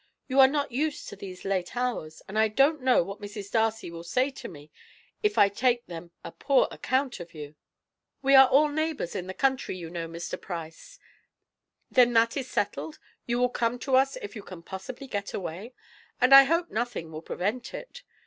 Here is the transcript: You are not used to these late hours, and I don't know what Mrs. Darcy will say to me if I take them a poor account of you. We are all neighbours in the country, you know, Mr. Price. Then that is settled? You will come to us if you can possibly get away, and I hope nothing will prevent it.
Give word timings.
You 0.27 0.39
are 0.39 0.47
not 0.47 0.71
used 0.71 1.09
to 1.09 1.15
these 1.15 1.45
late 1.45 1.77
hours, 1.77 2.23
and 2.27 2.39
I 2.39 2.47
don't 2.47 2.81
know 2.81 3.03
what 3.03 3.21
Mrs. 3.21 3.51
Darcy 3.51 3.91
will 3.91 4.03
say 4.03 4.31
to 4.31 4.47
me 4.47 4.71
if 5.21 5.37
I 5.37 5.47
take 5.47 5.85
them 5.85 6.09
a 6.23 6.31
poor 6.31 6.67
account 6.71 7.19
of 7.19 7.35
you. 7.35 7.53
We 8.23 8.33
are 8.33 8.47
all 8.49 8.69
neighbours 8.69 9.15
in 9.15 9.27
the 9.27 9.35
country, 9.35 9.77
you 9.77 9.91
know, 9.91 10.07
Mr. 10.07 10.41
Price. 10.41 10.97
Then 11.91 12.13
that 12.13 12.35
is 12.35 12.49
settled? 12.49 12.97
You 13.27 13.37
will 13.37 13.49
come 13.49 13.77
to 13.77 13.95
us 13.95 14.15
if 14.23 14.35
you 14.35 14.41
can 14.41 14.63
possibly 14.63 15.05
get 15.05 15.35
away, 15.35 15.75
and 16.19 16.33
I 16.33 16.45
hope 16.45 16.71
nothing 16.71 17.11
will 17.11 17.21
prevent 17.21 17.71
it. 17.75 18.01